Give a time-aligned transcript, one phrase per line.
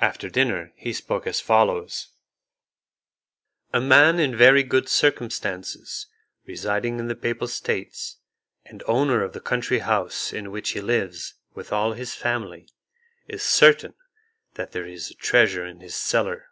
[0.00, 2.10] After dinner, he spoke as follows:
[3.72, 6.06] "A man in very good circumstances,
[6.44, 8.18] residing in the Papal States,
[8.64, 12.68] and owner of the country house in which he lives with all his family,
[13.26, 13.94] is certain
[14.54, 16.50] that there is a treasure in his cellar.